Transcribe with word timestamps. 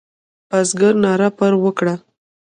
بزګر 0.49 0.93
ناره 1.03 1.29
پر 1.37 1.53
وکړه. 1.63 1.93